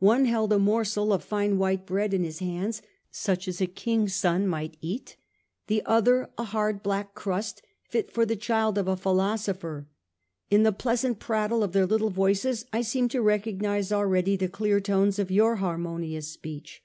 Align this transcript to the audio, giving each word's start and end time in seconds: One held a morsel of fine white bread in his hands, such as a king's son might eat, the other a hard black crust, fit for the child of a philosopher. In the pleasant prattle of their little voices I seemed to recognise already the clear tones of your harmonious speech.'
One 0.00 0.26
held 0.26 0.52
a 0.52 0.58
morsel 0.58 1.14
of 1.14 1.24
fine 1.24 1.56
white 1.56 1.86
bread 1.86 2.12
in 2.12 2.24
his 2.24 2.40
hands, 2.40 2.82
such 3.10 3.48
as 3.48 3.58
a 3.58 3.66
king's 3.66 4.14
son 4.14 4.46
might 4.46 4.76
eat, 4.82 5.16
the 5.66 5.82
other 5.86 6.28
a 6.36 6.44
hard 6.44 6.82
black 6.82 7.14
crust, 7.14 7.62
fit 7.88 8.10
for 8.10 8.26
the 8.26 8.36
child 8.36 8.76
of 8.76 8.86
a 8.86 8.98
philosopher. 8.98 9.88
In 10.50 10.62
the 10.62 10.72
pleasant 10.72 11.20
prattle 11.20 11.62
of 11.62 11.72
their 11.72 11.86
little 11.86 12.10
voices 12.10 12.66
I 12.70 12.82
seemed 12.82 13.12
to 13.12 13.22
recognise 13.22 13.90
already 13.90 14.36
the 14.36 14.46
clear 14.50 14.78
tones 14.78 15.18
of 15.18 15.30
your 15.30 15.56
harmonious 15.56 16.28
speech.' 16.28 16.82